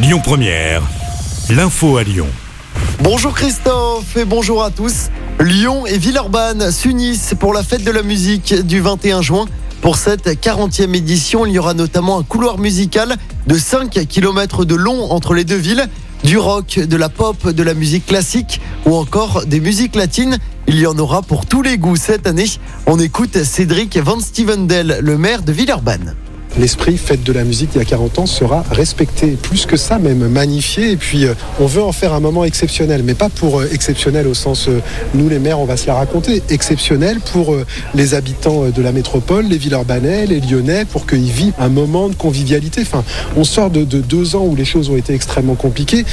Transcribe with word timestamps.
Lyon 0.00 0.20
Première, 0.22 0.80
l'info 1.50 1.96
à 1.96 2.04
Lyon. 2.04 2.28
Bonjour 3.02 3.34
Christophe 3.34 4.16
et 4.16 4.24
bonjour 4.24 4.62
à 4.62 4.70
tous. 4.70 5.08
Lyon 5.40 5.86
et 5.86 5.98
Villeurbanne 5.98 6.70
s'unissent 6.70 7.34
pour 7.36 7.52
la 7.52 7.64
fête 7.64 7.82
de 7.82 7.90
la 7.90 8.04
musique 8.04 8.54
du 8.54 8.78
21 8.80 9.22
juin. 9.22 9.46
Pour 9.80 9.96
cette 9.96 10.28
40e 10.28 10.94
édition, 10.94 11.46
il 11.46 11.52
y 11.52 11.58
aura 11.58 11.74
notamment 11.74 12.16
un 12.16 12.22
couloir 12.22 12.58
musical 12.58 13.16
de 13.48 13.58
5 13.58 14.06
km 14.08 14.64
de 14.64 14.76
long 14.76 15.10
entre 15.10 15.34
les 15.34 15.42
deux 15.42 15.56
villes, 15.56 15.88
du 16.22 16.38
rock, 16.38 16.78
de 16.78 16.96
la 16.96 17.08
pop, 17.08 17.48
de 17.48 17.62
la 17.64 17.74
musique 17.74 18.06
classique 18.06 18.60
ou 18.86 18.94
encore 18.94 19.46
des 19.46 19.58
musiques 19.58 19.96
latines. 19.96 20.38
Il 20.68 20.78
y 20.78 20.86
en 20.86 20.96
aura 20.96 21.22
pour 21.22 21.44
tous 21.44 21.62
les 21.62 21.76
goûts 21.76 21.96
cette 21.96 22.28
année. 22.28 22.46
On 22.86 23.00
écoute 23.00 23.42
Cédric 23.42 23.96
Van 23.96 24.20
Stevendel, 24.20 25.00
le 25.02 25.18
maire 25.18 25.42
de 25.42 25.50
Villeurbanne 25.50 26.14
l'esprit 26.58 26.96
fête 26.96 27.22
de 27.22 27.32
la 27.32 27.44
musique 27.44 27.70
il 27.74 27.78
y 27.78 27.80
a 27.80 27.84
40 27.84 28.18
ans 28.18 28.26
sera 28.26 28.64
respecté, 28.70 29.38
plus 29.40 29.66
que 29.66 29.76
ça 29.76 29.98
même 29.98 30.28
magnifié. 30.28 30.92
Et 30.92 30.96
puis 30.96 31.24
euh, 31.24 31.34
on 31.60 31.66
veut 31.66 31.82
en 31.82 31.92
faire 31.92 32.12
un 32.12 32.20
moment 32.20 32.44
exceptionnel, 32.44 33.02
mais 33.04 33.14
pas 33.14 33.28
pour 33.28 33.60
euh, 33.60 33.68
exceptionnel 33.72 34.26
au 34.26 34.34
sens 34.34 34.68
euh, 34.68 34.80
nous 35.14 35.28
les 35.28 35.38
maires 35.38 35.60
on 35.60 35.64
va 35.64 35.76
se 35.76 35.86
la 35.86 35.94
raconter, 35.94 36.42
exceptionnel 36.50 37.20
pour 37.20 37.54
les 37.94 38.14
habitants 38.14 38.70
de 38.70 38.82
la 38.82 38.92
métropole, 38.92 39.46
les 39.46 39.58
Villeurbanais, 39.58 40.26
les 40.26 40.40
Lyonnais, 40.40 40.84
pour 40.84 41.06
qu'ils 41.06 41.30
vivent 41.30 41.52
un 41.58 41.68
moment 41.68 42.08
de 42.08 42.14
convivialité. 42.14 42.82
Enfin, 42.82 43.04
on 43.36 43.44
sort 43.44 43.70
de, 43.70 43.84
deux 43.84 44.36
ans 44.36 44.44
où 44.44 44.56
les 44.56 44.64
choses 44.64 44.90
ont 44.90 44.96
été 44.96 45.14
extrêmement 45.14 45.54
compliquées. 45.54 46.04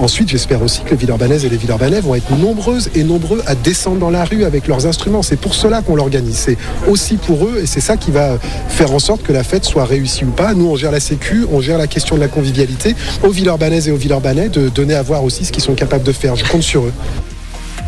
ensuite, 0.00 0.28
j'espère 0.28 0.62
aussi 0.62 0.82
que 0.82 0.90
les 0.90 0.96
Villeurbanaises 0.96 1.44
et 1.44 1.48
les 1.48 1.56
Villeurbanais 1.56 2.00
vont 2.00 2.14
être 2.14 2.30
nombreuses 2.36 2.90
et 2.94 3.04
nombreux 3.04 3.42
à 3.46 3.54
descendre 3.54 3.98
dans 3.98 4.10
la 4.10 4.24
rue 4.24 4.44
avec 4.44 4.68
leurs 4.68 4.86
instruments. 4.86 5.22
C'est 5.22 5.36
pour 5.36 5.54
cela 5.54 5.82
qu'on 5.82 5.96
l'organise. 5.96 6.36
C'est 6.36 6.58
aussi 6.88 7.16
pour 7.16 7.46
eux 7.46 7.60
et 7.62 7.66
c'est 7.66 7.80
ça 7.80 7.96
qui 7.96 8.10
va 8.10 8.38
faire 8.68 8.92
en 8.92 8.98
sorte 8.98 9.22
que 9.22 9.32
la 9.32 9.44
fête 9.44 9.64
réussi 9.84 10.24
ou 10.24 10.30
pas. 10.30 10.54
Nous, 10.54 10.66
on 10.66 10.76
gère 10.76 10.92
la 10.92 11.00
sécu, 11.00 11.46
on 11.52 11.60
gère 11.60 11.78
la 11.78 11.86
question 11.86 12.16
de 12.16 12.20
la 12.20 12.28
convivialité. 12.28 12.94
Aux 13.22 13.30
Villeurbanaises 13.30 13.88
et 13.88 13.92
aux 13.92 13.96
Villeurbanais 13.96 14.48
de 14.48 14.68
donner 14.68 14.94
à 14.94 15.02
voir 15.02 15.24
aussi 15.24 15.44
ce 15.44 15.52
qu'ils 15.52 15.62
sont 15.62 15.74
capables 15.74 16.04
de 16.04 16.12
faire. 16.12 16.36
Je 16.36 16.44
compte 16.44 16.62
sur 16.62 16.84
eux. 16.84 16.92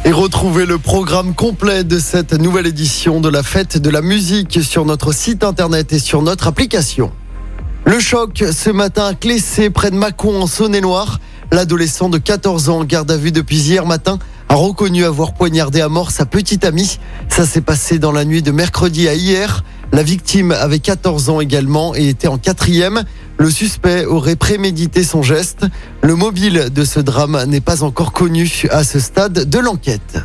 Et 0.05 0.13
retrouvez 0.13 0.67
le 0.67 0.79
programme 0.79 1.35
complet 1.35 1.83
de 1.83 1.99
cette 1.99 2.33
nouvelle 2.33 2.67
édition 2.67 3.21
de 3.21 3.29
la 3.29 3.43
fête 3.43 3.79
de 3.79 3.91
la 3.91 4.03
musique 4.03 4.63
sur 4.63 4.85
notre 4.85 5.13
site 5.13 5.43
internet 5.43 5.93
et 5.93 5.99
sur 5.99 6.23
notre 6.23 6.47
application. 6.47 7.11
Le 7.85 7.99
choc 7.99 8.45
ce 8.53 8.71
matin 8.71 9.07
à 9.07 9.15
Clessé, 9.15 9.71
près 9.71 9.91
de 9.91 9.97
Mâcon, 9.97 10.43
en 10.43 10.47
Saône-et-Loire. 10.47 11.21
L'adolescent 11.53 12.09
de 12.09 12.19
14 12.19 12.69
ans, 12.69 12.85
garde 12.85 13.11
à 13.11 13.17
vue 13.17 13.33
depuis 13.33 13.59
hier 13.59 13.87
matin, 13.87 14.19
a 14.49 14.55
reconnu 14.55 15.05
avoir 15.05 15.35
poignardé 15.35 15.81
à 15.81 15.89
mort 15.89 16.11
sa 16.11 16.27
petite 16.27 16.65
amie. 16.65 16.99
Ça 17.29 17.47
s'est 17.47 17.61
passé 17.61 17.99
dans 17.99 18.13
la 18.13 18.25
nuit 18.25 18.43
de 18.43 18.51
mercredi 18.51 19.09
à 19.09 19.15
hier. 19.15 19.65
La 19.93 20.03
victime 20.03 20.53
avait 20.53 20.79
14 20.79 21.31
ans 21.31 21.41
également 21.41 21.95
et 21.95 22.09
était 22.09 22.29
en 22.29 22.39
quatrième. 22.39 23.05
Le 23.39 23.51
suspect 23.51 24.05
aurait 24.05 24.37
prémédité 24.37 25.03
son 25.03 25.23
geste. 25.23 25.67
Le 26.03 26.15
mobile 26.15 26.69
de 26.75 26.85
ce 26.85 27.01
drame 27.01 27.45
n'est 27.47 27.61
pas 27.61 27.83
encore 27.83 28.13
connu 28.13 28.65
à 28.71 28.85
ce 28.85 28.99
stade 28.99 29.49
de 29.49 29.59
l'enquête. 29.59 30.19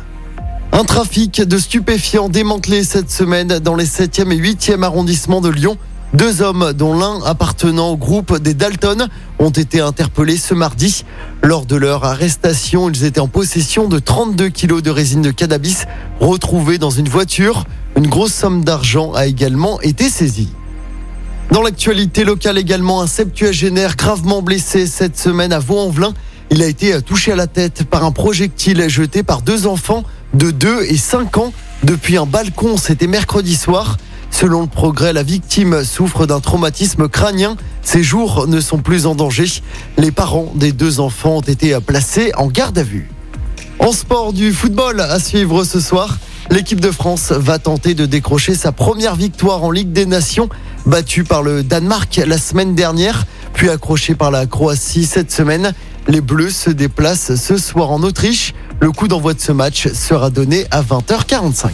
Un 0.72 0.84
trafic 0.84 1.42
de 1.42 1.58
stupéfiants 1.58 2.28
démantelé 2.28 2.82
cette 2.82 3.10
semaine 3.10 3.58
dans 3.58 3.74
les 3.74 3.84
7e 3.84 4.30
et 4.32 4.38
8e 4.38 4.82
arrondissements 4.82 5.40
de 5.40 5.50
Lyon. 5.50 5.76
Deux 6.14 6.42
hommes, 6.42 6.72
dont 6.74 6.98
l'un 6.98 7.22
appartenant 7.24 7.90
au 7.90 7.96
groupe 7.96 8.38
des 8.38 8.52
Dalton, 8.52 9.08
ont 9.38 9.50
été 9.50 9.80
interpellés 9.80 10.36
ce 10.36 10.52
mardi. 10.52 11.04
Lors 11.42 11.64
de 11.64 11.76
leur 11.76 12.04
arrestation, 12.04 12.90
ils 12.90 13.04
étaient 13.04 13.20
en 13.20 13.28
possession 13.28 13.88
de 13.88 13.98
32 13.98 14.50
kilos 14.50 14.82
de 14.82 14.90
résine 14.90 15.22
de 15.22 15.30
cannabis 15.30 15.86
retrouvée 16.20 16.76
dans 16.76 16.90
une 16.90 17.08
voiture. 17.08 17.64
Une 17.96 18.06
grosse 18.06 18.32
somme 18.32 18.64
d'argent 18.64 19.12
a 19.12 19.26
également 19.26 19.80
été 19.82 20.08
saisie. 20.08 20.48
Dans 21.50 21.62
l'actualité 21.62 22.24
locale 22.24 22.56
également, 22.56 23.02
un 23.02 23.06
septuagénaire 23.06 23.96
gravement 23.96 24.40
blessé 24.40 24.86
cette 24.86 25.18
semaine 25.18 25.52
à 25.52 25.58
Vaux-en-Velin. 25.58 26.14
Il 26.50 26.62
a 26.62 26.66
été 26.66 27.00
touché 27.02 27.32
à 27.32 27.36
la 27.36 27.46
tête 27.46 27.84
par 27.84 28.04
un 28.04 28.12
projectile 28.12 28.88
jeté 28.88 29.22
par 29.22 29.42
deux 29.42 29.66
enfants 29.66 30.04
de 30.32 30.50
2 30.50 30.84
et 30.84 30.96
5 30.96 31.36
ans 31.36 31.52
depuis 31.82 32.16
un 32.16 32.24
balcon. 32.24 32.78
C'était 32.78 33.06
mercredi 33.06 33.54
soir. 33.54 33.98
Selon 34.30 34.62
le 34.62 34.66
progrès, 34.66 35.12
la 35.12 35.22
victime 35.22 35.84
souffre 35.84 36.24
d'un 36.24 36.40
traumatisme 36.40 37.08
crânien. 37.08 37.58
Ses 37.82 38.02
jours 38.02 38.46
ne 38.48 38.60
sont 38.60 38.78
plus 38.78 39.04
en 39.04 39.14
danger. 39.14 39.44
Les 39.98 40.10
parents 40.10 40.50
des 40.54 40.72
deux 40.72 41.00
enfants 41.00 41.36
ont 41.36 41.42
été 41.42 41.78
placés 41.80 42.32
en 42.36 42.46
garde 42.46 42.78
à 42.78 42.82
vue. 42.82 43.10
En 43.78 43.92
sport 43.92 44.32
du 44.32 44.52
football 44.52 45.00
à 45.00 45.18
suivre 45.18 45.64
ce 45.64 45.80
soir, 45.80 46.18
l'équipe 46.52 46.80
de 46.80 46.90
France 46.90 47.32
va 47.32 47.58
tenter 47.58 47.94
de 47.94 48.04
décrocher 48.04 48.54
sa 48.54 48.72
première 48.72 49.16
victoire 49.16 49.64
en 49.64 49.70
Ligue 49.70 49.92
des 49.92 50.06
Nations, 50.06 50.48
battue 50.84 51.24
par 51.24 51.42
le 51.42 51.62
Danemark 51.62 52.20
la 52.26 52.36
semaine 52.38 52.74
dernière, 52.74 53.26
puis 53.54 53.70
accrochée 53.70 54.14
par 54.14 54.30
la 54.30 54.46
Croatie 54.46 55.06
cette 55.06 55.32
semaine. 55.32 55.72
Les 56.08 56.20
Bleus 56.20 56.50
se 56.50 56.70
déplacent 56.70 57.36
ce 57.36 57.56
soir 57.56 57.90
en 57.90 58.02
Autriche. 58.02 58.52
Le 58.80 58.92
coup 58.92 59.08
d'envoi 59.08 59.34
de 59.34 59.40
ce 59.40 59.52
match 59.52 59.88
sera 59.92 60.30
donné 60.30 60.66
à 60.70 60.82
20h45. 60.82 61.70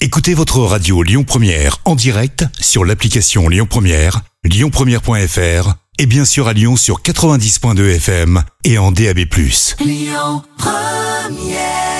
Écoutez 0.00 0.34
votre 0.34 0.60
radio 0.60 1.02
Lyon 1.02 1.24
Première 1.24 1.78
en 1.84 1.96
direct 1.96 2.44
sur 2.60 2.84
l'application 2.84 3.48
Lyon 3.48 3.66
Première, 3.68 4.20
lyonpremiere.fr 4.44 5.74
et 5.98 6.06
bien 6.06 6.24
sûr 6.24 6.46
à 6.46 6.52
Lyon 6.52 6.76
sur 6.76 7.00
90.2 7.00 7.96
FM 7.96 8.42
et 8.64 8.78
en 8.78 8.92
DAB+. 8.92 9.20
Lyon 9.80 10.42
Première 10.58 11.95